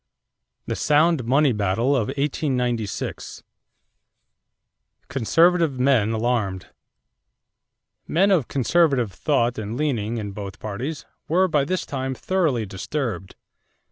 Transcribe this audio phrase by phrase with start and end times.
[0.65, 3.43] THE SOUND MONEY BATTLE OF 1896
[5.09, 6.69] =Conservative Men Alarmed.=
[8.07, 13.35] Men of conservative thought and leaning in both parties were by this time thoroughly disturbed.